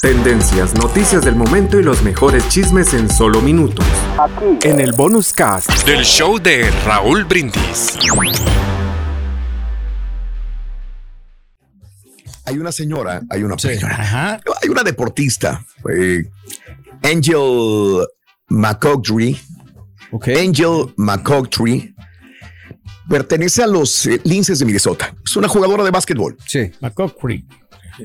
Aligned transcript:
Tendencias, 0.00 0.74
noticias 0.74 1.24
del 1.24 1.36
momento 1.36 1.78
y 1.78 1.82
los 1.82 2.02
mejores 2.02 2.48
chismes 2.48 2.92
en 2.94 3.08
solo 3.08 3.40
minutos. 3.40 3.84
En 4.62 4.80
el 4.80 4.92
bonus 4.92 5.32
cast 5.32 5.86
del 5.86 6.04
show 6.04 6.38
de 6.40 6.70
Raúl 6.84 7.24
Brindis. 7.24 7.98
Hay 12.44 12.58
una 12.58 12.72
señora, 12.72 13.22
hay 13.30 13.44
una 13.44 13.56
señora, 13.58 14.40
hay 14.60 14.68
una 14.68 14.82
deportista, 14.82 15.64
eh, 15.88 16.24
Angel 17.02 18.04
McCoughtry. 18.48 19.38
Angel 20.36 20.92
McCoughtry 20.96 21.94
pertenece 23.08 23.62
a 23.62 23.66
los 23.66 24.06
eh, 24.06 24.20
Linces 24.24 24.58
de 24.58 24.64
Minnesota. 24.64 25.14
Es 25.24 25.36
una 25.36 25.48
jugadora 25.48 25.84
de 25.84 25.90
básquetbol. 25.90 26.36
Sí. 26.46 26.72
McCoughtry. 26.80 27.46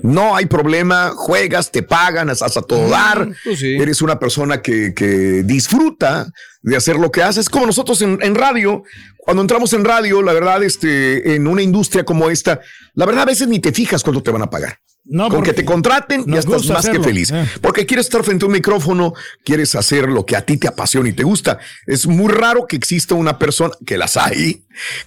No 0.03 0.35
hay 0.35 0.45
problema, 0.45 1.11
juegas, 1.15 1.71
te 1.71 1.83
pagan, 1.83 2.29
estás 2.29 2.57
a 2.57 2.61
todo 2.61 2.89
dar. 2.89 3.29
pues 3.43 3.61
Eres 3.63 4.01
una 4.01 4.19
persona 4.19 4.61
que, 4.61 4.93
que 4.93 5.43
disfruta 5.43 6.31
de 6.61 6.75
hacer 6.75 6.97
lo 6.97 7.11
que 7.11 7.23
haces, 7.23 7.49
como 7.49 7.65
nosotros 7.65 8.01
en, 8.01 8.19
en 8.21 8.35
radio. 8.35 8.83
Cuando 9.17 9.41
entramos 9.41 9.73
en 9.73 9.83
radio, 9.85 10.21
la 10.21 10.33
verdad, 10.33 10.63
este, 10.63 11.35
en 11.35 11.47
una 11.47 11.61
industria 11.61 12.03
como 12.05 12.29
esta, 12.29 12.61
la 12.93 13.05
verdad 13.05 13.23
a 13.23 13.25
veces 13.25 13.47
ni 13.47 13.59
te 13.59 13.71
fijas 13.73 14.03
cuánto 14.03 14.23
te 14.23 14.31
van 14.31 14.41
a 14.41 14.49
pagar. 14.49 14.79
No, 15.09 15.29
Con 15.29 15.37
porque 15.37 15.51
que 15.51 15.61
te 15.61 15.65
contraten, 15.65 16.25
ya 16.27 16.39
estás 16.39 16.65
más 16.65 16.79
hacerlo, 16.79 16.99
que 17.01 17.07
feliz. 17.07 17.31
eh. 17.31 17.47
Porque 17.61 17.85
quieres 17.85 18.07
estar 18.07 18.25
frente 18.25 18.43
a 18.43 18.47
un 18.47 18.51
micrófono, 18.51 19.13
quieres 19.45 19.73
hacer 19.75 20.09
lo 20.09 20.25
que 20.25 20.35
a 20.35 20.45
ti 20.45 20.57
te 20.57 20.67
apasiona 20.67 21.07
y 21.07 21.13
te 21.13 21.23
gusta. 21.23 21.59
Es 21.85 22.07
muy 22.07 22.27
raro 22.29 22.67
que 22.67 22.75
exista 22.75 23.15
una 23.15 23.39
persona, 23.39 23.73
que 23.85 23.97
las 23.97 24.17
hay, 24.17 24.65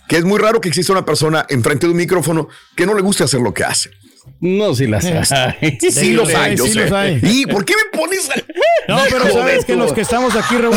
que 0.09 0.17
es 0.17 0.25
muy 0.25 0.39
raro 0.39 0.59
que 0.63 0.71
exista 0.71 0.93
una 0.93 1.05
persona 1.05 1.45
enfrente 1.51 1.87
de 1.87 1.93
un 1.93 1.99
micrófono 1.99 2.49
que 2.77 2.87
no 2.87 2.95
le 2.95 3.03
guste 3.03 3.25
hacer 3.25 3.41
lo 3.43 3.53
que 3.53 3.65
hace. 3.65 3.91
No, 4.41 4.75
si 4.75 4.87
las 4.89 5.05
hay. 5.05 5.79
Sí, 5.91 6.13
los 6.13 6.33
hay, 6.35 6.57
yo 6.57 6.65
sí 6.65 6.73
sé. 6.73 6.81
los 6.83 6.93
hay. 6.93 7.21
¿Y 7.23 7.47
por 7.47 7.65
qué 7.65 7.75
me 7.75 7.99
pones 7.99 8.29
al- 8.31 8.45
No, 8.89 8.99
pero 9.11 9.33
sabes 9.33 9.65
que 9.65 9.77
los 9.77 9.93
que 9.93 10.01
estamos 10.01 10.35
aquí, 10.35 10.57
Raúl, 10.57 10.75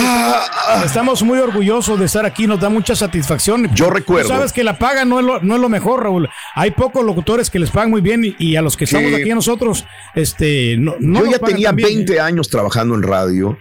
estamos 0.85 1.23
muy 1.23 1.39
orgullosos 1.39 1.99
de 1.99 2.05
estar 2.05 2.25
aquí, 2.25 2.45
nos 2.47 2.59
da 2.59 2.69
mucha 2.69 2.95
satisfacción. 2.95 3.73
Yo 3.73 3.89
recuerdo. 3.89 4.29
Tú 4.29 4.35
sabes 4.35 4.53
que 4.53 4.63
la 4.63 4.77
paga 4.77 5.03
no 5.05 5.19
es 5.19 5.25
lo, 5.25 5.39
no 5.41 5.55
es 5.55 5.61
lo 5.61 5.69
mejor, 5.69 6.03
Raúl. 6.03 6.29
Hay 6.55 6.71
pocos 6.71 7.03
locutores 7.03 7.49
que 7.49 7.59
les 7.59 7.71
pagan 7.71 7.89
muy 7.89 8.01
bien 8.01 8.23
y, 8.23 8.35
y 8.37 8.55
a 8.55 8.61
los 8.61 8.77
que 8.77 8.83
estamos 8.85 9.09
Sí. 9.09 9.15
aquí 9.21 9.29
nosotros, 9.29 9.85
este, 10.15 10.75
no, 10.77 10.95
no 10.99 11.25
yo 11.25 11.31
ya 11.31 11.39
tenía 11.39 11.67
tan 11.69 11.75
bien, 11.77 11.89
20 12.05 12.19
años 12.19 12.49
trabajando 12.49 12.95
en 12.95 13.03
radio. 13.03 13.57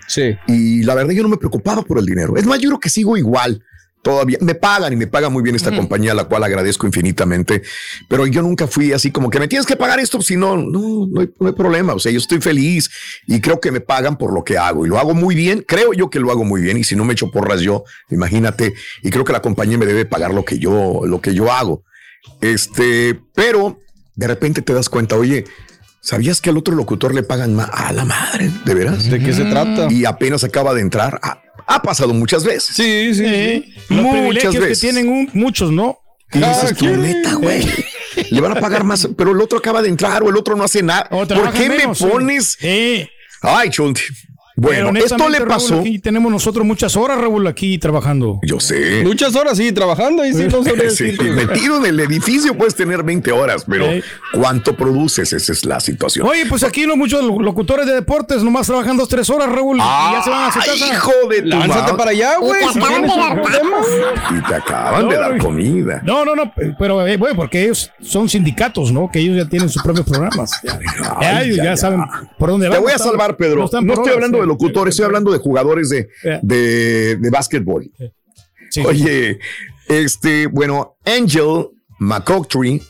Y 0.48 0.82
la 0.82 0.94
verdad 0.94 1.12
yo 1.12 1.22
no 1.22 1.28
me 1.28 1.36
preocupaba 1.38 1.82
por 1.82 1.98
el 1.98 2.06
dinero. 2.06 2.36
Es 2.36 2.44
más, 2.46 2.58
yo 2.58 2.68
creo 2.70 2.80
que 2.80 2.90
sigo 2.90 3.16
igual. 3.16 3.62
Todavía 4.02 4.38
me 4.40 4.56
pagan 4.56 4.92
y 4.92 4.96
me 4.96 5.06
paga 5.06 5.28
muy 5.28 5.44
bien 5.44 5.54
esta 5.54 5.74
compañía, 5.74 6.10
a 6.10 6.14
la 6.14 6.24
cual 6.24 6.42
agradezco 6.42 6.86
infinitamente. 6.86 7.62
Pero 8.08 8.26
yo 8.26 8.42
nunca 8.42 8.66
fui 8.66 8.92
así 8.92 9.12
como 9.12 9.30
que 9.30 9.38
me 9.38 9.46
tienes 9.46 9.64
que 9.64 9.76
pagar 9.76 10.00
esto, 10.00 10.20
si 10.20 10.36
no, 10.36 10.56
no, 10.56 11.06
no 11.08 11.20
hay, 11.20 11.30
no 11.38 11.46
hay 11.46 11.52
problema. 11.52 11.94
O 11.94 12.00
sea, 12.00 12.10
yo 12.10 12.18
estoy 12.18 12.40
feliz 12.40 12.90
y 13.28 13.40
creo 13.40 13.60
que 13.60 13.70
me 13.70 13.80
pagan 13.80 14.18
por 14.18 14.32
lo 14.32 14.42
que 14.42 14.58
hago 14.58 14.84
y 14.84 14.88
lo 14.88 14.98
hago 14.98 15.14
muy 15.14 15.36
bien. 15.36 15.64
Creo 15.66 15.92
yo 15.92 16.10
que 16.10 16.18
lo 16.18 16.32
hago 16.32 16.44
muy 16.44 16.60
bien. 16.60 16.76
Y 16.78 16.84
si 16.84 16.96
no 16.96 17.04
me 17.04 17.12
echo 17.12 17.30
porras 17.30 17.60
yo, 17.60 17.84
imagínate. 18.10 18.74
Y 19.02 19.10
creo 19.10 19.24
que 19.24 19.32
la 19.32 19.40
compañía 19.40 19.78
me 19.78 19.86
debe 19.86 20.04
pagar 20.04 20.34
lo 20.34 20.44
que 20.44 20.58
yo, 20.58 21.02
lo 21.06 21.20
que 21.20 21.34
yo 21.34 21.52
hago. 21.52 21.84
Este, 22.40 23.20
pero 23.34 23.78
de 24.14 24.26
repente 24.26 24.62
te 24.62 24.74
das 24.74 24.88
cuenta, 24.88 25.16
oye, 25.16 25.44
¿sabías 26.00 26.40
que 26.40 26.50
al 26.50 26.58
otro 26.58 26.74
locutor 26.74 27.14
le 27.14 27.22
pagan 27.22 27.54
más? 27.54 27.70
A 27.72 27.92
la 27.92 28.04
madre, 28.04 28.50
¿de 28.64 28.74
veras? 28.74 29.08
¿De 29.08 29.20
qué 29.20 29.32
se 29.32 29.44
trata? 29.44 29.86
Y 29.90 30.04
apenas 30.04 30.44
acaba 30.44 30.74
de 30.74 30.80
entrar. 30.80 31.20
Ha, 31.22 31.40
ha 31.66 31.82
pasado 31.82 32.12
muchas 32.14 32.44
veces. 32.44 32.74
Sí, 32.76 33.14
sí, 33.14 33.24
Sí. 33.24 33.74
Los 33.88 34.02
Muchas 34.04 34.54
veces. 34.54 34.80
que 34.80 34.86
tienen 34.92 35.08
un- 35.08 35.30
muchos, 35.34 35.70
¿no? 35.70 35.98
Y 36.32 36.38
dices 36.38 36.76
tú, 36.76 36.86
neta, 36.86 37.34
güey. 37.34 37.62
Le 38.30 38.40
van 38.40 38.56
a 38.56 38.60
pagar 38.60 38.84
más, 38.84 39.06
pero 39.16 39.32
el 39.32 39.40
otro 39.40 39.58
acaba 39.58 39.82
de 39.82 39.88
entrar 39.90 40.22
o 40.22 40.30
el 40.30 40.36
otro 40.36 40.56
no 40.56 40.64
hace 40.64 40.82
nada. 40.82 41.08
¿Por 41.10 41.26
qué 41.52 41.68
menos, 41.68 42.00
me 42.00 42.06
sí. 42.06 42.12
pones? 42.12 42.56
Sí. 42.58 43.08
Ay, 43.42 43.68
Chunti. 43.70 44.02
Bueno, 44.54 44.90
esto 44.90 44.92
le 44.92 44.98
honestamente, 45.00 45.38
Raúl, 45.40 45.48
pasó. 45.48 45.80
aquí 45.80 45.98
tenemos 45.98 46.30
nosotros 46.30 46.66
muchas 46.66 46.96
horas, 46.96 47.18
Raúl, 47.18 47.46
aquí 47.46 47.78
trabajando. 47.78 48.38
Yo 48.42 48.60
sé. 48.60 49.02
Muchas 49.04 49.34
horas, 49.34 49.56
sí, 49.56 49.72
trabajando 49.72 50.24
y 50.24 50.32
sí, 50.34 50.46
no 50.50 50.62
Sí, 50.90 51.16
metido 51.34 51.76
en 51.78 51.86
el 51.86 52.00
edificio 52.00 52.56
puedes 52.56 52.74
tener 52.74 53.02
20 53.02 53.32
horas, 53.32 53.64
pero 53.68 53.86
Sí. 53.90 54.02
¿cuánto 54.34 54.76
produces? 54.76 55.32
Esa 55.32 55.52
es 55.52 55.64
la 55.64 55.80
situación. 55.80 56.26
Oye, 56.26 56.46
pues 56.46 56.62
aquí 56.64 56.86
no 56.86 56.96
muchos 56.96 57.22
locutores 57.24 57.86
de 57.86 57.94
deportes 57.94 58.42
nomás 58.42 58.66
trabajan 58.66 58.96
dos, 58.96 59.08
tres 59.08 59.28
horas, 59.30 59.48
Raúl, 59.50 59.76
y 59.76 59.80
ya 59.80 60.20
se 60.22 60.30
van 60.30 60.44
a 60.48 60.52
su 60.52 60.58
casa. 60.58 60.86
hijo 60.94 61.10
de 61.30 61.42
tu 61.42 61.48
Lánzate 61.48 61.80
madre. 61.80 61.96
para 61.96 62.10
allá, 62.10 62.36
güey. 62.38 62.60
te 62.60 62.72
si. 62.72 64.36
Y 64.38 64.42
te 64.48 64.54
acaban 64.54 65.08
de 65.08 65.14
No, 65.14 65.20
dar 65.20 65.38
comida. 65.38 66.02
No, 66.04 66.24
no, 66.24 66.34
no, 66.36 66.52
pero 66.78 67.06
eh, 67.06 67.16
bueno, 67.16 67.36
porque 67.36 67.64
ellos 67.64 67.90
son 68.00 68.28
sindicatos, 68.28 68.92
¿no? 68.92 69.10
Que 69.10 69.20
ellos 69.20 69.36
ya 69.36 69.48
tienen 69.48 69.68
sus 69.68 69.82
propios 69.82 70.06
programas. 70.06 70.50
Ya, 71.20 71.42
ellos 71.42 71.56
ya, 71.58 71.76
saben 71.76 72.02
por 72.38 72.50
dónde 72.50 72.68
van. 72.68 72.78
Te 72.78 72.82
voy 72.82 72.92
no 72.92 72.96
a 72.96 72.98
salvar, 72.98 73.36
Pedro. 73.36 73.62
No, 73.62 73.68
por 73.70 73.80
estoy 73.80 73.98
horas, 74.00 74.14
hablando. 74.14 74.41
De 74.42 74.48
locutores, 74.48 74.92
estoy 74.92 75.06
hablando 75.06 75.32
de 75.32 75.38
jugadores 75.38 75.88
de, 75.88 76.08
de, 76.42 77.16
de 77.16 77.30
básquetbol. 77.30 77.90
Sí. 78.70 78.82
Oye, 78.86 79.38
este, 79.88 80.46
bueno, 80.46 80.96
Angel 81.04 81.68
McCoughtry 81.98 82.82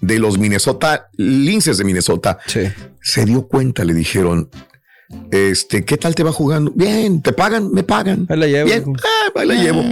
de 0.00 0.18
los 0.18 0.38
Minnesota 0.38 1.08
Linces 1.16 1.78
de 1.78 1.84
Minnesota 1.84 2.38
Sí. 2.46 2.60
se 3.02 3.24
dio 3.24 3.46
cuenta, 3.46 3.84
le 3.84 3.94
dijeron, 3.94 4.48
este, 5.30 5.84
¿qué 5.84 5.96
tal 5.96 6.14
te 6.14 6.22
va 6.22 6.32
jugando? 6.32 6.72
Bien, 6.74 7.20
¿te 7.22 7.32
pagan? 7.32 7.70
Me 7.72 7.82
pagan. 7.82 8.26
Ahí 8.28 8.38
la 8.38 8.46
llevo, 8.46 8.66
Bien, 8.66 8.84
ah, 8.96 9.32
ahí 9.40 9.46
la 9.46 9.54
llevo. 9.54 9.82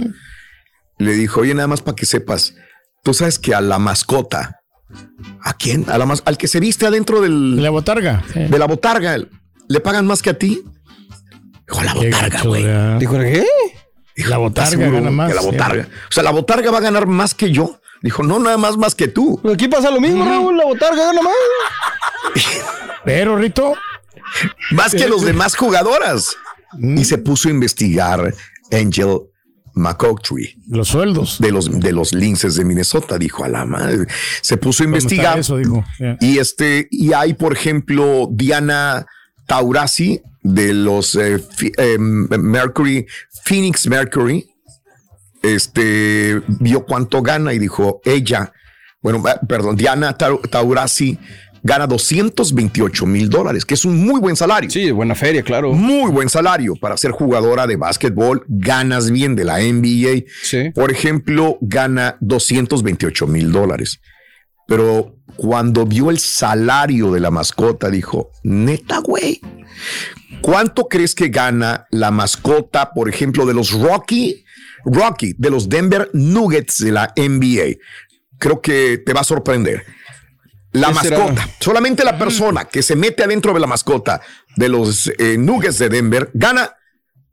Le 0.97 1.13
dijo, 1.13 1.41
oye, 1.41 1.53
nada 1.53 1.67
más 1.67 1.81
para 1.81 1.95
que 1.95 2.05
sepas, 2.05 2.53
tú 3.03 3.13
sabes 3.13 3.39
que 3.39 3.53
a 3.53 3.61
la 3.61 3.79
mascota, 3.79 4.59
¿a 5.41 5.53
quién? 5.53 5.85
A 5.89 5.97
la 5.97 6.05
mas- 6.05 6.23
al 6.25 6.37
que 6.37 6.47
se 6.47 6.59
viste 6.59 6.85
adentro 6.85 7.21
del, 7.21 7.61
La 7.61 7.69
botarga. 7.69 8.23
Sí. 8.33 8.39
de 8.41 8.59
la 8.59 8.65
botarga, 8.65 9.17
¿le 9.67 9.79
pagan 9.79 10.05
más 10.07 10.21
que 10.21 10.31
a 10.31 10.37
ti? 10.37 10.63
Dijo, 11.69 11.83
la 11.83 11.93
botarga, 11.93 12.41
güey. 12.43 12.63
Dijo, 12.99 13.19
¿qué? 13.19 13.45
Dijo, 14.15 14.29
La 14.29 14.35
¿estás 14.47 14.75
botarga 14.75 14.89
gana 14.89 15.11
más, 15.11 15.29
Que 15.29 15.35
la 15.35 15.41
sí. 15.41 15.47
botarga. 15.47 15.87
O 16.09 16.11
sea, 16.11 16.23
la 16.23 16.31
botarga 16.31 16.71
va 16.71 16.77
a 16.79 16.81
ganar 16.81 17.07
más 17.07 17.33
que 17.35 17.51
yo. 17.51 17.79
Dijo, 18.01 18.23
no, 18.23 18.39
nada 18.39 18.57
más 18.57 18.77
más 18.77 18.95
que 18.95 19.07
tú. 19.07 19.39
Aquí 19.53 19.67
pasa 19.67 19.91
lo 19.91 19.99
mismo, 20.01 20.25
Raúl, 20.25 20.57
la 20.57 20.65
botarga 20.65 21.05
gana 21.05 21.21
más. 21.21 21.33
Pero, 23.05 23.37
Rito, 23.37 23.73
Más 24.71 24.93
que 24.93 25.07
los 25.07 25.23
demás 25.23 25.55
jugadoras. 25.55 26.35
Mm. 26.73 26.97
Y 26.97 27.05
se 27.05 27.17
puso 27.17 27.47
a 27.49 27.51
investigar 27.51 28.33
Angel 28.71 29.21
McCoughtry 29.73 30.55
los 30.67 30.89
sueldos. 30.89 31.39
de 31.39 31.51
los, 31.51 31.79
de 31.79 31.91
los 31.91 32.13
linces 32.13 32.55
de 32.55 32.65
Minnesota. 32.65 33.17
Dijo, 33.17 33.43
a 33.43 33.47
la 33.47 33.65
madre. 33.65 34.07
Se 34.41 34.57
puso 34.57 34.83
a 34.83 34.85
¿Cómo 34.85 34.97
está 34.97 35.13
investigar. 35.13 35.39
Eso, 35.39 35.57
dijo. 35.57 35.83
Yeah. 35.99 36.17
Y 36.21 36.37
este, 36.39 36.87
y 36.91 37.13
hay, 37.13 37.33
por 37.33 37.53
ejemplo, 37.53 38.27
Diana 38.31 39.05
Taurasi 39.45 40.21
de 40.43 40.73
los 40.73 41.15
eh, 41.15 41.43
eh, 41.77 41.97
Mercury, 41.99 43.05
Phoenix 43.45 43.87
Mercury. 43.87 44.45
Este 45.41 46.41
vio 46.59 46.85
cuánto 46.85 47.21
gana 47.21 47.53
y 47.53 47.59
dijo 47.59 48.01
ella, 48.03 48.51
bueno, 49.01 49.23
eh, 49.27 49.35
perdón, 49.47 49.77
Diana 49.77 50.17
Tau- 50.17 50.41
Taurasi 50.49 51.17
gana 51.63 51.87
228 51.87 53.05
mil 53.05 53.29
dólares, 53.29 53.65
que 53.65 53.73
es 53.73 53.85
un 53.85 53.97
muy 54.05 54.19
buen 54.19 54.35
salario. 54.35 54.69
Sí, 54.69 54.91
buena 54.91 55.15
feria, 55.15 55.41
claro. 55.43 55.71
Muy 55.73 56.11
buen 56.11 56.29
salario 56.29 56.75
para 56.75 56.97
ser 56.97 57.11
jugadora 57.11 57.67
de 57.67 57.75
básquetbol. 57.77 58.43
Ganas 58.47 59.11
bien 59.11 59.35
de 59.35 59.45
la 59.45 59.59
NBA. 59.59 60.25
Sí. 60.41 60.71
Por 60.75 60.91
ejemplo, 60.91 61.57
gana 61.61 62.17
228 62.21 63.27
mil 63.27 63.51
dólares. 63.51 63.99
Pero 64.69 65.15
cuando 65.35 65.85
vio 65.85 66.11
el 66.11 66.19
salario 66.19 67.11
de 67.11 67.19
la 67.19 67.31
mascota, 67.31 67.89
dijo, 67.89 68.31
neta, 68.43 68.99
güey, 68.99 69.41
¿cuánto 70.41 70.87
crees 70.87 71.15
que 71.15 71.29
gana 71.29 71.87
la 71.89 72.11
mascota, 72.11 72.91
por 72.93 73.09
ejemplo, 73.09 73.47
de 73.47 73.55
los 73.55 73.71
Rocky, 73.71 74.45
Rocky, 74.85 75.33
de 75.37 75.49
los 75.49 75.67
Denver 75.69 76.09
Nuggets 76.13 76.77
de 76.77 76.91
la 76.91 77.11
NBA? 77.17 77.79
Creo 78.37 78.61
que 78.61 79.01
te 79.03 79.11
va 79.11 79.21
a 79.21 79.25
sorprender. 79.25 79.85
La 80.71 80.91
mascota, 80.91 81.49
solamente 81.59 82.03
la 82.03 82.19
persona 82.19 82.65
que 82.65 82.83
se 82.83 82.95
mete 82.95 83.23
adentro 83.23 83.55
de 83.55 83.59
la 83.59 83.65
mascota 83.65 84.21
de 84.55 84.69
los 84.69 85.11
eh, 85.17 85.35
Nuggets 85.39 85.79
de 85.79 85.89
Denver 85.89 86.29
gana 86.35 86.75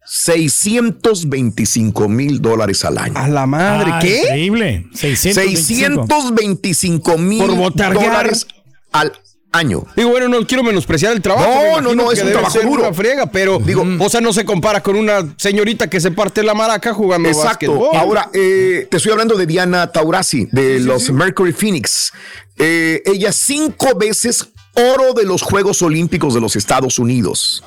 625 0.06 2.08
mil 2.08 2.40
dólares 2.40 2.84
al 2.84 2.98
año. 2.98 3.14
A 3.16 3.28
la 3.28 3.46
madre, 3.46 3.90
Ah, 3.94 3.98
¿qué? 4.00 4.20
Increíble. 4.22 4.86
625. 4.94 6.06
625 6.06 7.18
mil 7.18 7.46
dólares 7.74 8.46
al 8.92 9.12
año. 9.52 9.84
Digo, 9.96 10.10
bueno, 10.10 10.28
no 10.28 10.46
quiero 10.46 10.62
menospreciar 10.62 11.12
el 11.12 11.22
trabajo. 11.22 11.48
No, 11.48 11.80
no, 11.80 11.92
imagino 11.92 12.02
no, 12.04 12.12
es 12.12 12.18
que 12.18 12.24
un 12.24 12.28
debe 12.28 12.32
trabajo 12.40 12.58
ser 12.58 12.68
duro. 12.68 12.82
Una 12.82 12.92
friega, 12.92 13.26
pero 13.26 13.58
digo, 13.58 13.84
o 14.00 14.08
sea, 14.08 14.20
no 14.20 14.32
se 14.32 14.44
compara 14.44 14.82
con 14.82 14.96
una 14.96 15.34
señorita 15.38 15.88
que 15.88 16.00
se 16.00 16.10
parte 16.10 16.42
la 16.42 16.54
maraca 16.54 16.92
jugando 16.92 17.28
Exacto. 17.28 17.72
básquetbol. 17.72 17.96
Ahora, 17.96 18.28
eh, 18.34 18.86
te 18.90 18.98
estoy 18.98 19.12
hablando 19.12 19.36
de 19.36 19.46
Diana 19.46 19.90
Taurasi, 19.90 20.48
de 20.52 20.80
los 20.80 21.10
Mercury 21.10 21.52
Phoenix. 21.52 22.12
Eh, 22.58 23.02
ella 23.06 23.32
cinco 23.32 23.96
veces 23.96 24.46
oro 24.74 25.14
de 25.14 25.24
los 25.24 25.40
Juegos 25.42 25.80
Olímpicos 25.80 26.34
de 26.34 26.40
los 26.40 26.54
Estados 26.56 26.98
Unidos. 26.98 27.64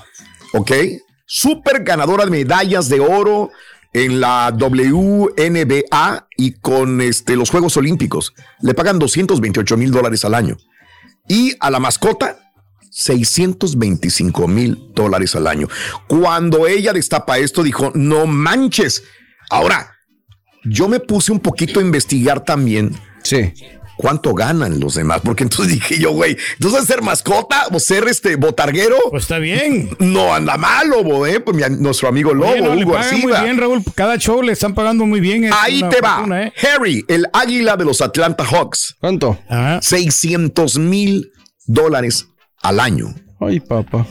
¿Ok? 0.54 0.72
Súper 1.32 1.84
ganadora 1.84 2.26
de 2.26 2.32
medallas 2.32 2.90
de 2.90 3.00
oro 3.00 3.52
en 3.94 4.20
la 4.20 4.52
WNBA 4.52 6.28
y 6.36 6.54
con 6.54 7.02
este, 7.02 7.36
los 7.36 7.52
Juegos 7.52 7.78
Olímpicos. 7.78 8.34
Le 8.62 8.74
pagan 8.74 8.98
228 8.98 9.78
mil 9.78 9.92
dólares 9.92 10.26
al 10.26 10.34
año. 10.34 10.58
Y 11.28 11.54
a 11.60 11.70
la 11.70 11.80
mascota, 11.80 12.40
625 12.90 14.48
mil 14.48 14.92
dólares 14.96 15.36
al 15.36 15.46
año. 15.46 15.68
Cuando 16.08 16.66
ella 16.66 16.94
destapa 16.94 17.38
esto, 17.38 17.62
dijo, 17.62 17.92
no 17.94 18.26
manches. 18.26 19.04
Ahora, 19.52 19.98
yo 20.64 20.90
me 20.90 21.00
puse 21.00 21.32
un 21.32 21.40
poquito 21.40 21.80
a 21.80 21.84
investigar 21.84 22.44
también 22.44 23.00
Sí. 23.24 23.54
Cuánto 24.02 24.34
ganan 24.34 24.80
los 24.80 24.96
demás, 24.96 25.20
porque 25.22 25.44
entonces 25.44 25.74
dije 25.76 26.00
yo, 26.00 26.12
güey, 26.12 26.38
entonces 26.54 26.86
ser 26.86 27.02
mascota 27.02 27.68
o 27.72 27.80
ser 27.80 28.08
este 28.08 28.38
botarguero, 28.38 28.96
Pues 29.10 29.24
está 29.24 29.40
bien. 29.40 29.90
no 30.00 30.34
anda 30.34 30.56
mal, 30.56 30.88
Lobo, 30.90 31.28
¿eh? 31.28 31.42
Pues 31.42 31.58
mi- 31.58 31.78
nuestro 31.82 32.08
amigo 32.08 32.34
Lobo, 32.34 32.52
Oye, 32.52 32.62
no, 32.62 32.74
le 32.76 32.84
Hugo 32.86 32.94
pagan 32.94 33.20
muy 33.20 33.34
bien, 33.34 33.58
Raúl. 33.58 33.84
Cada 33.94 34.18
show 34.18 34.42
le 34.42 34.54
están 34.54 34.74
pagando 34.74 35.06
muy 35.06 35.20
bien. 35.20 35.44
es 35.44 35.52
Ahí 35.54 35.82
te 35.90 36.00
va. 36.00 36.16
fortuna, 36.16 36.44
¿eh? 36.44 36.54
Harry, 36.74 37.04
el 37.10 37.28
águila 37.34 37.76
de 37.76 37.84
los 37.86 38.00
Atlanta 38.02 38.46
Hawks, 38.46 38.96
¿Cuánto? 39.02 39.38
Ajá. 39.50 39.82
600 39.82 40.78
mil 40.80 41.32
dólares 41.66 42.28
al 42.62 42.80
año. 42.80 43.14
Ay, 43.42 43.60
papá. 43.60 44.08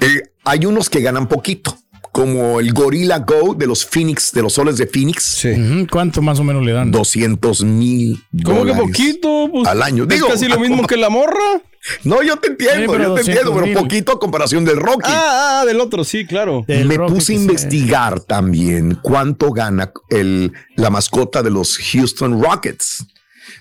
Eh, 0.00 0.22
hay 0.44 0.66
unos 0.66 0.88
que 0.90 1.00
ganan 1.00 1.26
poquito, 1.28 1.76
como 2.18 2.58
el 2.58 2.72
Gorilla 2.72 3.20
Go 3.20 3.54
de 3.54 3.68
los 3.68 3.86
Phoenix, 3.86 4.32
de 4.32 4.42
los 4.42 4.54
soles 4.54 4.76
de 4.76 4.88
Phoenix, 4.88 5.22
Sí. 5.22 5.86
¿Cuánto 5.88 6.20
más 6.20 6.40
o 6.40 6.44
menos 6.44 6.64
le 6.64 6.72
dan? 6.72 6.90
200 6.90 7.62
mil 7.62 8.20
¿Cómo 8.42 8.64
que 8.64 8.70
dólares 8.72 8.82
poquito? 8.88 9.48
Pues, 9.52 9.68
al 9.68 9.82
año. 9.84 10.02
Es 10.02 10.08
Digo, 10.08 10.26
casi 10.26 10.48
lo 10.48 10.58
mismo 10.58 10.84
que 10.84 10.96
la 10.96 11.10
morra. 11.10 11.36
No, 12.02 12.22
yo 12.24 12.36
te 12.36 12.48
entiendo, 12.48 12.92
Sí, 12.92 12.98
yo 12.98 13.14
te 13.14 13.20
200 13.20 13.28
entiendo, 13.28 13.54
pero 13.54 13.80
poquito 13.80 14.12
a 14.12 14.18
comparación 14.18 14.64
del 14.64 14.78
Rocky. 14.78 15.04
Ah, 15.06 15.60
ah, 15.60 15.64
del 15.64 15.80
otro, 15.80 16.02
sí, 16.02 16.26
claro. 16.26 16.64
Del 16.66 16.88
Me 16.88 16.96
Rocky 16.96 17.14
puse 17.14 17.32
a 17.32 17.36
investigar 17.36 18.18
también 18.20 18.98
cuánto 19.00 19.52
gana 19.52 19.92
el, 20.10 20.52
la 20.74 20.90
mascota 20.90 21.40
de 21.40 21.50
los 21.50 21.78
Houston 21.78 22.42
Rockets. 22.42 23.06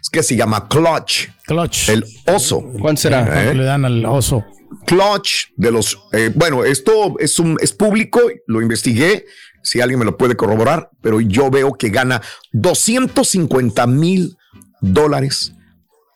Es 0.01 0.09
que 0.09 0.24
se 0.24 0.36
llama 0.36 0.68
Clutch, 0.68 1.30
Clutch. 1.45 1.89
el 1.89 2.04
oso. 2.25 2.63
¿Cuánto 2.81 3.04
será? 3.04 3.24
¿Cuánto 3.24 3.54
le 3.54 3.63
dan 3.63 3.86
al 3.86 4.04
oso? 4.06 4.44
Clutch 4.88 5.50
de 5.57 5.69
los. 5.72 6.00
eh, 6.13 6.31
bueno, 6.34 6.63
esto 6.63 7.19
es, 7.19 7.38
un, 7.39 7.57
es 7.62 7.74
público, 7.74 8.22
lo 8.48 8.62
investigué. 8.62 9.25
Si 9.62 9.81
alguien 9.81 10.00
me 10.00 10.06
lo 10.06 10.16
puede 10.18 10.36
corroborar, 10.38 10.89
pero 11.01 11.19
yo 11.19 11.50
veo 11.51 11.74
que 11.74 11.89
gana 11.89 12.22
250 12.54 13.86
mil 13.88 14.38
dólares 14.80 15.54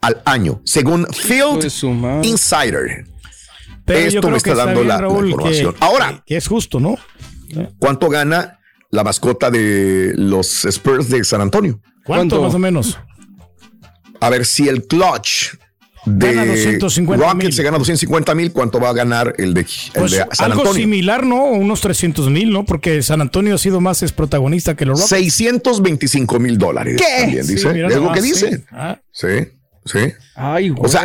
al 0.01 0.21
año, 0.25 0.62
según 0.65 1.06
Field. 1.07 1.65
Insider. 2.23 3.06
Pero 3.85 4.00
Esto 4.00 4.29
me 4.29 4.38
está 4.38 4.56
dando 4.56 4.79
bien, 4.81 4.88
la- 4.88 4.95
la 4.95 5.01
Raúl, 5.01 5.24
que- 5.25 5.29
información. 5.31 5.75
Ahora. 5.79 6.12
que, 6.17 6.21
que 6.27 6.38
es 6.38 6.47
justo, 6.47 6.79
¿no? 6.79 6.95
¿Cuánto 7.77 8.07
gana 8.09 8.59
la 8.89 9.03
mascota 9.03 9.51
de 9.51 10.13
los 10.15 10.63
Spurs 10.65 11.09
de 11.09 11.24
San 11.25 11.41
Antonio? 11.41 11.81
¿Cuánto, 12.06 12.38
¿Cuánto? 12.38 12.41
más 12.44 12.53
o 12.56 12.59
menos? 12.59 12.97
A 14.21 14.29
ver 14.29 14.45
si 14.45 14.69
el 14.69 14.88
clutch 14.88 15.56
de 16.06 16.33
Gana 16.33 16.45
250 16.51 17.24
Rockets 17.25 17.44
mil. 17.45 17.53
se 17.53 17.63
gana 17.63 17.77
250 17.77 18.33
mil, 18.36 18.51
¿cuánto 18.51 18.80
va 18.80 18.89
a 18.89 18.94
ganar 18.94 19.36
el 19.38 19.53
de, 19.53 19.62
el 19.62 19.68
Pues 19.94 20.12
de 20.12 20.18
San 20.31 20.45
algo 20.51 20.62
Antonio? 20.62 20.74
similar, 20.83 21.24
¿no? 21.25 21.44
Unos 21.45 21.81
300 21.81 22.30
mil, 22.30 22.51
¿no? 22.51 22.65
Porque 22.65 23.01
San 23.03 23.21
Antonio 23.21 23.53
ha 23.56 23.57
sido 23.59 23.81
más 23.81 24.01
es 24.01 24.12
protagonista 24.12 24.75
que 24.75 24.86
los 24.86 25.00
Rockets. 25.00 25.09
625 25.09 26.39
mil 26.39 26.57
dólares. 26.57 26.98
¿Qué? 27.00 27.21
También 27.24 27.44
Sí, 27.45 27.53
dice. 27.53 27.69
es 27.86 27.95
lo 27.98 28.12
que 28.13 28.21
sí. 28.21 28.27
dice. 28.31 28.63
Ah, 28.71 29.00
Sí, 29.12 29.27
sí. 29.86 30.00
Ay, 30.36 30.69
güey. 30.69 30.83
O 30.86 30.88
sea, 30.88 31.03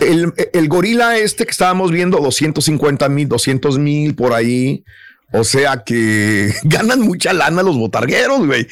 El, 0.00 0.32
el 0.52 0.68
gorila 0.68 1.18
este 1.18 1.44
que 1.44 1.50
estábamos 1.50 1.90
viendo, 1.90 2.18
250 2.18 3.08
mil, 3.08 3.28
200 3.28 3.78
mil 3.78 4.14
por 4.14 4.32
ahí. 4.32 4.84
O 5.32 5.44
sea 5.44 5.82
que 5.84 6.52
ganan 6.64 7.00
mucha 7.00 7.32
lana 7.32 7.62
los 7.62 7.76
botargueros, 7.76 8.46
güey. 8.46 8.66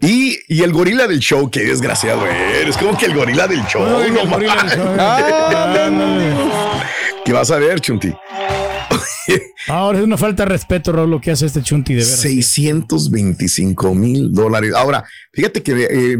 Y, 0.00 0.38
y 0.48 0.62
el 0.62 0.72
gorila 0.72 1.06
del 1.06 1.20
show, 1.20 1.50
qué 1.50 1.60
desgraciado 1.60 2.26
eres. 2.26 2.76
como 2.76 2.96
que 2.98 3.06
el 3.06 3.14
gorila 3.14 3.46
del 3.46 3.64
show. 3.66 3.84
Ay, 3.84 4.10
no 4.10 4.20
el 4.22 4.28
gorila 4.28 4.54
del 4.64 4.78
mames. 4.78 6.34
show. 6.36 6.80
¿Qué 7.24 7.32
vas 7.32 7.50
a 7.50 7.58
ver, 7.58 7.80
Chunti? 7.80 8.12
Ahora 9.68 9.98
es 9.98 10.04
una 10.04 10.16
falta 10.16 10.42
de 10.44 10.48
respeto, 10.48 10.90
Raúl, 10.90 11.10
lo 11.10 11.20
que 11.20 11.30
hace 11.30 11.46
este 11.46 11.62
Chunti 11.62 11.94
de 11.94 12.00
veras. 12.02 12.20
625 12.20 13.94
mil 13.94 14.32
dólares. 14.32 14.72
Ahora, 14.74 15.04
fíjate 15.32 15.62
que 15.62 15.72
eh, 15.88 16.16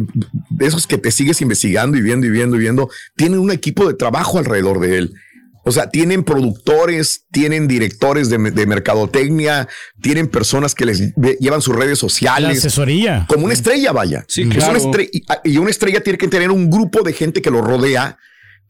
de 0.51 0.67
esos 0.67 0.87
que 0.87 0.99
te 0.99 1.11
sigues 1.11 1.41
investigando 1.41 1.97
y 1.97 2.03
viendo 2.03 2.27
y 2.27 2.31
viendo 2.31 2.57
y 2.57 2.61
viendo, 2.61 2.89
tienen 3.17 3.41
un 3.41 3.51
equipo 3.51 3.89
de 3.89 3.95
trabajo 3.95 4.39
alrededor 4.39 4.79
de 4.81 4.99
él. 4.99 5.15
O 5.62 5.73
sea, 5.73 5.91
tienen 5.91 6.25
productores, 6.25 7.27
tienen 7.31 7.69
directores 7.69 8.31
de, 8.31 8.39
de 8.39 8.67
mercadotecnia, 8.67 9.69
tienen 10.01 10.29
personas 10.29 10.75
que 10.75 10.87
les 10.87 11.15
llevan 11.39 11.61
sus 11.62 11.77
redes 11.77 11.91
La 11.91 11.97
sociales. 11.97 12.59
asesoría. 12.59 13.27
Como 13.29 13.45
una 13.45 13.53
estrella, 13.55 13.93
vaya. 13.93 14.25
Sí, 14.29 14.43
Es 14.43 14.47
una 14.49 14.57
claro. 14.57 14.79
estre- 14.81 15.11
y- 15.45 15.57
una 15.59 15.71
estrella 15.71 16.03
tiene 16.03 16.19
que 16.19 16.29
tener 16.29 16.51
un 16.51 16.71
grupo 16.71 17.03
de 17.03 17.12
gente 17.12 17.43
que 17.43 17.51
lo 17.51 17.61
rodea, 17.61 18.17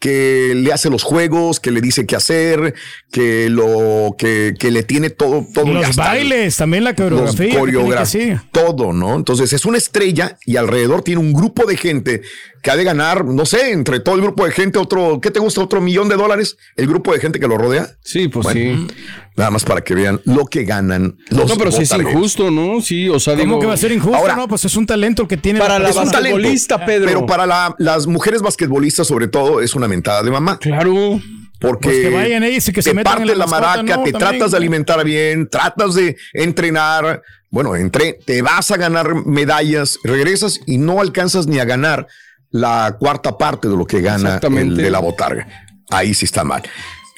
que 0.00 0.54
le 0.56 0.72
hace 0.72 0.88
los 0.88 1.02
juegos, 1.02 1.60
que 1.60 1.70
le 1.70 1.82
dice 1.82 2.06
qué 2.06 2.16
hacer, 2.16 2.74
que 3.12 3.50
lo 3.50 4.14
que, 4.16 4.54
que 4.58 4.70
le 4.70 4.82
tiene 4.82 5.10
todo, 5.10 5.46
todo 5.52 5.66
Los 5.74 5.94
bailes, 5.94 6.56
también 6.56 6.84
la 6.84 6.94
coreografía. 6.94 8.42
todo, 8.50 8.94
¿no? 8.94 9.14
Entonces 9.16 9.52
es 9.52 9.64
una 9.66 9.76
estrella 9.78 10.38
y 10.46 10.56
alrededor 10.56 11.02
tiene 11.02 11.20
un 11.20 11.34
grupo 11.34 11.66
de 11.66 11.76
gente 11.76 12.22
que 12.62 12.70
ha 12.70 12.76
de 12.76 12.84
ganar, 12.84 13.24
no 13.24 13.46
sé, 13.46 13.72
entre 13.72 14.00
todo 14.00 14.14
el 14.16 14.20
grupo 14.22 14.44
de 14.44 14.52
gente, 14.52 14.78
otro, 14.78 15.18
¿qué 15.20 15.30
te 15.30 15.40
gusta? 15.40 15.60
Otro 15.62 15.80
millón 15.80 16.08
de 16.08 16.16
dólares, 16.16 16.56
el 16.76 16.86
grupo 16.86 17.12
de 17.12 17.20
gente 17.20 17.40
que 17.40 17.48
lo 17.48 17.56
rodea. 17.56 17.88
Sí, 18.02 18.28
pues 18.28 18.44
Bueno, 18.44 18.86
sí. 18.88 18.94
Nada 19.36 19.50
más 19.50 19.64
para 19.64 19.80
que 19.80 19.94
vean 19.94 20.20
lo 20.24 20.44
que 20.44 20.64
ganan 20.64 21.16
los 21.30 21.48
No, 21.48 21.56
pero 21.56 21.72
sí 21.72 21.82
es 21.82 21.92
injusto, 21.92 22.50
¿no? 22.50 22.80
Sí, 22.82 23.08
o 23.08 23.18
sea, 23.18 23.34
¿Cómo 23.34 23.44
digo. 23.46 23.60
que 23.60 23.66
va 23.66 23.74
a 23.74 23.76
ser 23.78 23.92
injusto? 23.92 24.16
Ahora- 24.16 24.36
no, 24.36 24.46
pues 24.48 24.64
es 24.66 24.76
un 24.76 24.84
talento 24.84 25.22
el 25.22 25.28
que 25.28 25.36
tiene 25.38 25.58
Para 25.60 25.78
la 25.78 25.88
Es 25.88 25.96
un 25.96 26.02
persona. 26.02 26.18
talento, 26.18 26.36
basquetbolista, 26.36 26.84
Pedro. 26.84 27.06
Pero 27.06 27.26
para 27.26 27.46
la- 27.46 27.74
las 27.78 28.06
mujeres 28.06 28.42
basquetbolistas, 28.42 29.06
sobre 29.06 29.28
todo, 29.28 29.60
es 29.62 29.74
una 29.74 29.88
mentada 29.88 30.22
de 30.22 30.30
mamá. 30.30 30.58
Claro. 30.58 31.20
Porque 31.58 31.88
Pues 31.88 32.00
que 32.00 32.10
vayan 32.10 32.42
ellos 32.42 32.66
y 32.68 32.72
que 32.72 32.82
se 32.82 32.90
te 32.90 32.94
metan 32.94 33.12
en 33.12 33.18
parte 33.20 33.32
la 33.36 33.44
la, 33.44 33.46
maraca, 33.50 33.82
¿no? 33.82 33.82
te 33.82 34.12
También. 34.12 34.18
tratas 34.18 34.50
de 34.50 34.56
alimentar 34.56 35.04
bien, 35.04 35.48
tratas 35.48 35.94
de 35.94 36.16
entrenar. 36.32 37.22
Bueno, 37.50 37.76
entre, 37.76 38.14
te 38.14 38.42
vas 38.42 38.70
a 38.70 38.76
ganar 38.76 39.26
medallas, 39.26 39.98
regresas 40.04 40.60
y 40.66 40.78
no 40.78 41.00
alcanzas 41.00 41.46
ni 41.46 41.58
a 41.58 41.64
ganar 41.64 42.06
la 42.50 42.96
cuarta 42.98 43.36
parte 43.36 43.68
de 43.68 43.76
lo 43.76 43.86
que 43.86 44.00
gana 44.00 44.40
el 44.42 44.76
de 44.76 44.90
la 44.90 44.98
botarga. 44.98 45.46
Ahí 45.90 46.14
sí 46.14 46.24
está 46.24 46.44
mal. 46.44 46.62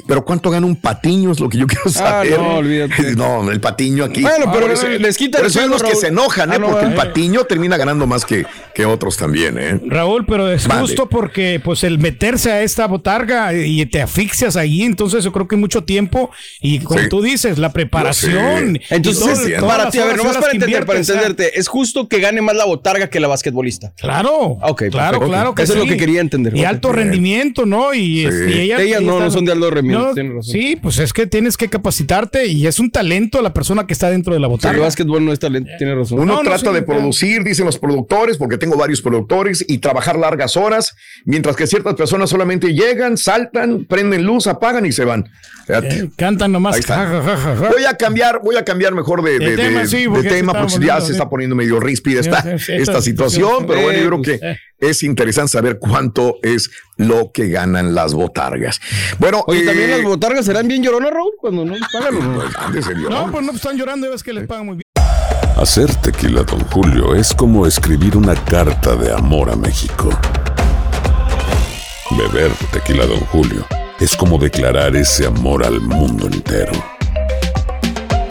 Pero 0.07 0.25
¿cuánto 0.25 0.51
gana 0.51 0.67
un 0.67 0.77
patiño? 0.77 1.31
Es 1.33 1.41
lo 1.41 1.49
que 1.49 1.59
yo 1.59 1.67
quiero 1.67 1.89
saber. 1.89 2.35
Ah, 2.35 2.37
no, 2.43 2.55
olvídate. 2.57 3.13
No, 3.17 3.51
el 3.51 3.61
patiño 3.61 4.05
aquí. 4.05 4.23
Bueno, 4.23 4.51
pero 4.53 4.71
eso- 4.73 4.89
les 4.89 5.17
quita 5.17 5.41
el 5.41 5.51
sueldo, 5.51 5.75
los 5.79 5.83
que 5.83 5.95
se 5.95 6.09
enojan, 6.09 6.51
¿eh? 6.51 6.55
Ah, 6.57 6.59
no, 6.59 6.71
porque 6.71 6.87
el 6.87 6.93
eh. 6.93 6.97
patiño 6.97 7.45
termina 7.45 7.77
ganando 7.77 8.07
más 8.07 8.25
que, 8.25 8.45
que 8.75 8.85
otros 8.87 9.17
también, 9.17 9.59
¿eh? 9.59 9.81
Raúl, 9.87 10.25
pero 10.27 10.51
es 10.51 10.67
Vale. 10.67 10.81
justo 10.83 11.09
porque 11.09 11.61
pues 11.63 11.85
el 11.85 11.99
meterse 11.99 12.51
a 12.51 12.63
esta 12.63 12.87
botarga 12.87 13.55
y 13.55 13.85
te 13.87 14.03
asfixias 14.03 14.57
ahí, 14.57 14.83
entonces 14.83 15.25
yo 15.25 15.33
creo 15.33 15.47
que 15.47 15.57
mucho 15.57 15.85
tiempo 15.85 16.31
y 16.61 16.81
como 16.81 17.01
Sí. 17.01 17.09
tú 17.09 17.23
dices, 17.23 17.59
la 17.59 17.73
preparación. 17.73 18.79
Entonces, 18.91 19.57
todo- 19.57 19.67
para 19.69 19.91
ti, 19.91 19.99
a 19.99 20.07
ver, 20.07 20.17
nomás 20.17 20.37
para 20.39 20.53
entender, 20.53 20.85
para 20.87 20.99
¿eh? 20.99 21.03
entenderte, 21.03 21.59
¿es 21.59 21.69
justo 21.69 22.09
que 22.09 22.19
gane 22.21 22.41
más 22.43 22.57
la 22.57 22.65
botarga 22.65 23.09
que 23.09 23.21
la 23.21 23.29
basquetbolista? 23.29 23.93
Claro, 23.97 24.59
Ah, 24.63 24.71
ok, 24.71 24.85
claro, 24.91 25.19
perfecto. 25.19 25.27
claro 25.29 25.55
que 25.55 25.63
Eso 25.63 25.73
es 25.75 25.79
lo 25.79 25.87
que 25.87 25.97
quería 25.97 26.21
entender. 26.21 26.57
Y 26.57 26.65
alto 26.65 26.93
rendimiento, 26.93 27.67
¿no? 27.67 27.95
Y, 27.95 28.25
este, 28.27 28.65
y 28.65 28.73
Ellas 28.73 29.03
no, 29.03 29.21
no 29.21 29.31
son 29.31 29.45
de 29.45 29.53
alto 29.53 29.71
rendimiento. 29.71 29.92
No, 29.93 30.43
sí, 30.43 30.77
pues 30.81 30.99
es 30.99 31.13
que 31.13 31.27
tienes 31.27 31.57
que 31.57 31.69
capacitarte 31.69 32.47
y 32.47 32.67
es 32.67 32.79
un 32.81 32.91
talento 32.91 33.41
la 33.43 33.53
persona 33.53 33.87
que 33.87 33.93
está 33.93 34.11
dentro 34.11 34.35
de 34.35 34.41
la 34.41 34.49
botarga. 34.49 34.77
El 34.77 34.83
básquetbol 34.83 35.25
no 35.25 35.33
es 35.33 35.39
talento, 35.39 35.71
tiene 35.79 35.95
razón. 35.95 36.19
Uno 36.21 36.33
No, 36.35 36.43
no, 36.43 36.49
trata 36.51 36.71
sí, 36.71 36.75
de 36.75 36.83
producir, 36.83 37.45
dicen 37.45 37.67
los 37.67 37.79
productores, 37.79 38.37
porque 38.39 38.59
tengo 38.59 38.77
varios 38.77 39.03
productores, 39.03 39.65
y 39.69 39.79
trabajar 39.79 40.19
largas 40.19 40.57
horas, 40.57 40.95
mientras 41.25 41.57
que 41.57 41.67
ciertas 41.67 41.95
personas 41.95 42.31
solamente 42.31 42.73
llegan, 42.75 43.17
saltan, 43.17 43.85
prenden 43.85 44.25
luz, 44.25 44.47
apagan 44.47 44.87
y 44.87 44.93
se 44.93 45.05
van. 45.05 45.29
Eh, 45.69 46.09
cantan 46.17 46.51
nomás. 46.53 46.85
Ja, 46.85 47.07
ja, 47.07 47.37
ja. 47.37 47.55
Voy 47.71 47.85
a 47.85 47.95
cambiar, 47.97 48.41
voy 48.43 48.57
a 48.57 48.65
cambiar 48.65 48.95
mejor 48.95 49.23
de, 49.23 49.39
De 49.39 49.51
de- 49.51 49.57
tema, 49.57 49.81
de- 49.81 49.87
sí, 49.87 50.03
de 50.03 50.09
porque 50.09 50.29
se 50.29 50.35
tema, 50.37 50.53
pues 50.61 50.79
ya 50.81 51.01
se 51.01 51.07
sí. 51.07 51.13
está 51.13 51.29
poniendo 51.31 51.55
medio 51.55 51.79
ríspida 51.79 52.21
esta, 52.21 52.43
Sí, 52.43 52.49
sí, 52.59 52.65
sí, 52.65 52.73
esta 52.73 53.01
situación, 53.01 53.65
pero 53.67 53.81
bueno, 53.83 53.99
Eh, 53.99 54.03
yo 54.03 54.09
creo 54.09 54.23
que 54.23 54.47
eh. 54.47 54.59
Es 54.83 55.03
interesante 55.05 55.53
saber 55.53 55.79
cuánto 55.79 56.39
es 56.43 56.71
lo 56.97 57.31
que 57.33 57.49
ganan 57.49 57.95
las 57.95 58.15
botargas. 58.15 58.81
Bueno, 59.19 59.45
Oye, 59.47 59.65
también 59.65 59.91
eh, 59.91 59.97
las 59.99 60.03
botargas 60.03 60.45
serán 60.45 60.67
bien 60.67 60.83
lloronas, 60.83 61.13
Raúl, 61.13 61.33
cuando 61.41 61.65
no 61.65 61.75
les 61.75 61.89
pagan. 61.93 62.17
¿o 62.17 62.21
no? 62.21 62.43
pues. 62.73 62.87
No, 63.09 63.31
pues 63.31 63.47
no 63.47 63.53
están 63.53 63.77
llorando, 63.77 64.11
ves 64.11 64.23
que 64.23 64.33
les 64.33 64.47
pagan 64.47 64.67
muy 64.67 64.75
bien. 64.77 64.83
Hacer 65.57 65.95
tequila, 65.97 66.43
Don 66.43 66.61
Julio, 66.71 67.15
es 67.15 67.33
como 67.33 67.67
escribir 67.67 68.17
una 68.17 68.35
carta 68.35 68.97
de 68.97 69.13
amor 69.13 69.51
a 69.51 69.57
México. 69.57 70.11
Beber 72.19 72.51
tequila, 72.73 73.07
Don 73.07 73.21
Julio, 73.21 73.65
es 74.01 74.17
como 74.17 74.37
declarar 74.37 74.97
ese 74.97 75.27
amor 75.27 75.65
al 75.65 75.81
mundo 75.81 76.27
entero. 76.27 76.73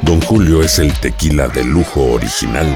Don 0.01 0.20
Julio 0.20 0.62
es 0.62 0.79
el 0.79 0.91
tequila 1.00 1.48
de 1.48 1.63
lujo 1.63 2.01
original, 2.12 2.75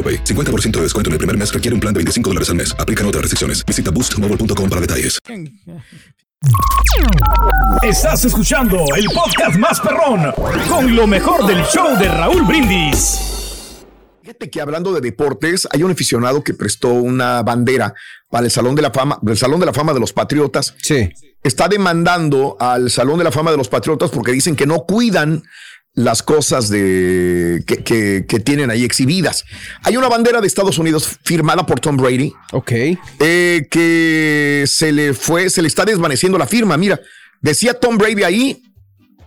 AroPay. 0.01 0.23
50% 0.23 0.71
de 0.71 0.81
descuento 0.81 1.09
en 1.09 1.13
el 1.13 1.17
primer 1.19 1.37
mes 1.37 1.53
requiere 1.53 1.75
un 1.75 1.79
plan 1.79 1.93
de 1.93 1.99
25 1.99 2.29
dólares 2.31 2.49
al 2.49 2.55
mes. 2.55 2.75
Aplican 2.79 3.05
otras 3.05 3.21
restricciones. 3.21 3.63
Visita 3.65 3.91
boostmobile.com 3.91 4.69
para 4.69 4.81
detalles. 4.81 5.19
Estás 7.83 8.25
escuchando 8.25 8.83
el 8.95 9.05
podcast 9.05 9.57
más 9.57 9.79
perrón 9.79 10.33
con 10.67 10.95
lo 10.95 11.05
mejor 11.05 11.45
del 11.45 11.63
show 11.65 11.95
de 11.99 12.07
Raúl 12.07 12.43
Brindis. 12.43 13.19
Fíjate 14.23 14.49
que 14.49 14.61
hablando 14.61 14.91
de 14.91 15.01
deportes, 15.01 15.67
hay 15.71 15.83
un 15.83 15.91
aficionado 15.91 16.43
que 16.43 16.53
prestó 16.53 16.89
una 16.89 17.43
bandera 17.43 17.93
para 18.29 18.45
el 18.45 18.51
Salón 18.51 18.75
de 18.75 18.81
la 18.81 18.91
Fama, 18.91 19.19
el 19.27 19.37
Salón 19.37 19.59
de 19.59 19.67
la 19.67 19.73
Fama 19.73 19.93
de 19.93 19.99
los 19.99 20.13
Patriotas. 20.13 20.73
Sí. 20.81 21.11
Está 21.43 21.67
demandando 21.67 22.57
al 22.59 22.89
Salón 22.89 23.17
de 23.19 23.23
la 23.23 23.31
Fama 23.31 23.51
de 23.51 23.57
los 23.57 23.69
Patriotas 23.69 24.09
porque 24.09 24.31
dicen 24.31 24.55
que 24.55 24.65
no 24.65 24.85
cuidan 24.85 25.43
las 25.93 26.23
cosas 26.23 26.69
de 26.69 27.63
que, 27.67 27.77
que- 27.83 28.25
que 28.27 28.39
tienen 28.39 28.69
ahí 28.71 28.83
exhibidas. 28.85 29.43
Hay 29.83 29.97
una 29.97 30.07
bandera 30.07 30.39
de 30.39 30.47
Estados 30.47 30.77
Unidos 30.77 31.17
firmada 31.25 31.65
por 31.65 31.79
Tom 31.79 31.97
Brady. 31.97 32.31
Ok. 32.53 32.71
eh, 33.19 33.67
que 33.69 34.63
se 34.67 34.91
le 34.91 35.13
fue, 35.13 35.49
se 35.49 35.61
le 35.61 35.67
está 35.67 35.83
desvaneciendo 35.85 36.37
la 36.37 36.47
firma. 36.47 36.77
Mira, 36.77 36.99
decía 37.41 37.73
Tom 37.73 37.97
Brady 37.97 38.23
ahí, 38.23 38.61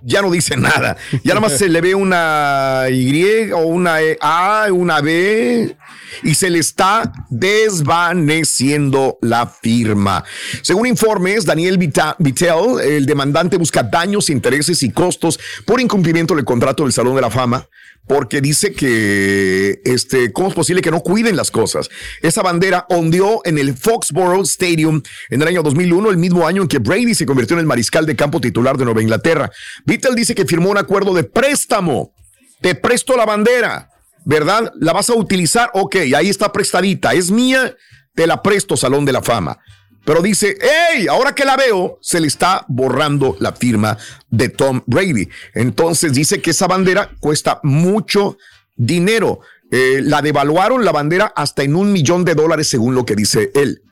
ya 0.05 0.23
no 0.23 0.31
dice 0.31 0.57
nada. 0.57 0.97
Ya 1.25 1.35
nada 1.35 1.41
más 1.41 1.59
se 1.59 1.69
le 1.69 1.81
ve 1.81 1.95
una 1.95 2.85
Y 2.91 3.51
o 3.53 3.59
una 3.59 4.03
E, 4.03 4.17
A, 4.21 4.67
una 4.71 5.01
B 5.01 5.77
y 6.23 6.35
se 6.35 6.51
le 6.51 6.59
está 6.59 7.13
desvaneciendo 7.29 9.19
la 9.21 9.47
firma. 9.47 10.25
Según 10.63 10.87
informes, 10.87 11.45
Daniel 11.45 11.79
Vittel, 11.79 12.81
el 12.83 13.07
demandante 13.07 13.57
busca 13.57 13.83
daños, 13.83 14.31
intereses 14.31 14.83
y 14.83 14.91
costos 14.91 15.39
por 15.65 15.81
incumplimiento 15.81 16.35
del 16.35 16.45
contrato 16.45 16.85
del 16.85 16.93
Salón 16.93 17.15
de 17.15 17.21
la 17.21 17.31
Fama 17.31 17.67
porque 18.07 18.41
dice 18.41 18.73
que 18.73 19.81
este, 19.85 20.33
¿cómo 20.33 20.49
es 20.49 20.55
posible 20.55 20.83
que 20.83 20.91
no 20.91 21.01
cuiden 21.01 21.37
las 21.37 21.51
cosas? 21.51 21.89
Esa 22.23 22.43
bandera 22.43 22.87
ondeó 22.91 23.41
en 23.45 23.59
el 23.59 23.75
Foxborough 23.77 24.45
Stadium 24.45 25.03
en 25.31 25.43
el 25.43 25.49
año 25.49 25.63
2001, 25.63 26.11
el 26.11 26.19
mismo 26.19 26.47
año 26.47 26.63
en 26.63 26.69
que 26.69 26.79
Brady 26.79 27.15
se 27.15 27.27
convirtió 27.27 27.57
en 27.57 27.61
el 27.61 27.67
mariscal 27.67 28.05
de 28.07 28.17
campo 28.17 28.41
titular 28.41 28.77
de 28.77 28.85
Nueva 28.85 29.03
Inglaterra. 29.03 29.51
Vittel 29.87 30.15
dice 30.15 30.35
que 30.35 30.45
firmó 30.45 30.71
un 30.71 30.79
acuerdo 30.79 31.15
de 31.15 31.25
préstamo. 31.25 32.13
Te 32.61 32.75
presto 32.75 33.17
la 33.17 33.25
bandera, 33.25 33.91
¿verdad? 34.25 34.73
¿La 34.81 34.93
vas 34.93 35.11
a 35.11 35.15
utilizar? 35.15 35.71
Ok, 35.75 35.97
ahí 36.17 36.29
está 36.29 36.53
prestadita. 36.53 37.15
Es 37.15 37.31
mía, 37.31 37.77
te 38.15 38.27
la 38.27 38.43
presto, 38.43 38.77
Salón 38.77 39.05
de 39.05 39.13
la 39.13 39.23
Fama. 39.23 39.59
Pero 40.05 40.21
dice, 40.21 40.57
hey, 40.61 41.07
ahora 41.09 41.35
que 41.35 41.45
la 41.45 41.57
veo, 41.57 41.99
se 42.03 42.21
le 42.21 42.27
está 42.27 42.65
borrando 42.69 43.37
la 43.41 43.53
firma 43.53 43.97
de 44.31 44.51
Tom 44.51 44.83
Brady. 44.87 45.29
Entonces 45.55 46.13
dice 46.13 46.43
que 46.43 46.51
esa 46.51 46.67
bandera 46.67 47.11
cuesta 47.21 47.61
mucho 47.63 48.37
dinero. 48.77 49.41
Eh, 49.71 50.01
la 50.03 50.21
devaluaron 50.21 50.85
la 50.85 50.93
bandera 50.93 51.33
hasta 51.35 51.63
en 51.63 51.75
un 51.75 51.93
millón 51.93 52.25
de 52.25 52.35
dólares, 52.35 52.69
según 52.69 52.95
lo 52.95 53.05
que 53.07 53.17
dice 53.17 53.51
él. 53.55 53.83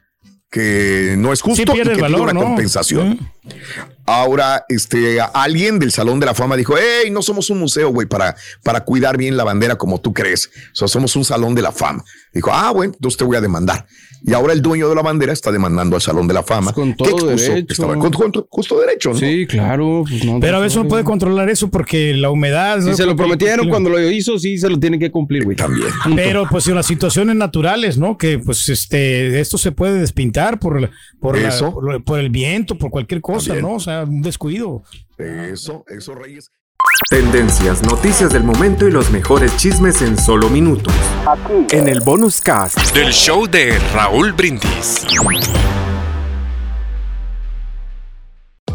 Que 0.51 1.15
no 1.17 1.33
es 1.33 1.41
justo 1.41 1.63
y 1.75 1.83
que 1.83 1.95
valor, 1.95 2.21
una 2.21 2.35
¿no? 2.35 2.43
compensación. 2.43 3.19
Ahora, 4.13 4.65
este, 4.69 5.19
alguien 5.21 5.79
del 5.79 5.91
Salón 5.91 6.21
de 6.21 6.27
la 6.27 6.35
Fama 6.35 6.57
dijo, 6.57 6.75
hey, 6.79 7.11
no 7.11 7.23
somos 7.23 7.49
un 7.51 7.59
museo, 7.61 7.91
güey, 7.91 8.07
para, 8.07 8.37
para 8.63 8.85
cuidar 8.85 9.17
bien 9.17 9.37
la 9.37 9.45
bandera 9.45 9.77
como 9.77 10.01
tú 10.01 10.13
crees. 10.13 10.51
O 10.73 10.77
sea, 10.77 10.89
somos 10.89 11.17
un 11.17 11.25
Salón 11.25 11.55
de 11.55 11.63
la 11.63 11.73
Fama. 11.73 12.05
Dijo, 12.35 12.51
ah, 12.53 12.71
bueno, 12.73 12.93
entonces 12.95 13.17
te 13.19 13.25
voy 13.25 13.37
a 13.37 13.41
demandar. 13.41 13.87
Y 14.25 14.35
ahora 14.35 14.53
el 14.53 14.63
dueño 14.63 14.89
de 14.89 14.95
la 14.95 15.03
bandera 15.03 15.33
está 15.33 15.51
demandando 15.51 15.97
al 15.97 16.03
Salón 16.03 16.29
de 16.29 16.35
la 16.35 16.45
Fama. 16.45 16.73
Pues 16.73 16.75
con 16.75 16.95
todo 16.97 17.27
derecho. 17.27 17.55
estaba 17.73 17.99
con, 17.99 18.13
con- 18.13 18.33
justo 18.51 18.79
derecho, 18.79 19.11
¿no? 19.11 19.17
Sí, 19.19 19.47
claro. 19.49 20.05
pues 20.09 20.25
no, 20.25 20.39
Pero 20.39 20.59
a 20.59 20.61
veces 20.61 20.77
no 20.79 20.87
puede 20.87 21.03
controlar 21.03 21.51
eso 21.51 21.71
porque 21.71 22.15
la 22.15 22.31
humedad. 22.31 22.81
Si 22.81 22.91
¿no? 22.91 22.97
se 22.97 23.05
lo 23.05 23.17
prometieron 23.17 23.69
cuando 23.69 23.91
lo 23.91 24.01
hizo, 24.11 24.39
sí 24.39 24.59
se 24.59 24.69
lo 24.71 24.79
tiene 24.79 25.01
que 25.01 25.11
cumplir, 25.11 25.43
güey. 25.45 25.57
También. 25.57 25.89
Pero 26.15 26.47
pues 26.49 26.69
en 26.69 26.77
las 26.77 26.87
situaciones 26.87 27.35
naturales, 27.35 27.99
¿no? 27.99 28.17
Que 28.17 28.39
pues 28.39 28.69
este 28.69 29.41
esto 29.41 29.59
se 29.59 29.73
puede 29.73 29.99
despintar 29.99 30.61
por 30.61 30.81
la- 30.81 30.91
por, 31.21 31.37
la- 31.37 31.99
por, 32.05 32.21
el 32.21 32.31
viento, 32.31 32.79
por 32.79 32.91
cualquier 32.91 33.21
cosa, 33.21 33.49
También. 33.49 33.67
¿no? 33.67 33.75
O 33.77 33.81
sea, 33.81 34.02
un 34.05 34.23
descuido. 34.23 34.83
Eso, 35.19 35.85
eso, 35.89 36.15
Reyes. 36.15 36.51
Tendencias, 37.09 37.83
noticias 37.83 38.33
del 38.33 38.43
momento 38.43 38.87
y 38.87 38.91
los 38.91 39.11
mejores 39.11 39.57
chismes 39.57 40.03
en 40.03 40.19
solo 40.19 40.49
minutos. 40.49 40.95
En 41.71 41.89
el 41.89 42.01
bonus 42.01 42.41
cast. 42.41 42.95
Del 42.95 43.13
show 43.13 43.47
de 43.47 43.79
Raúl 43.93 44.33
Brindis. 44.33 45.07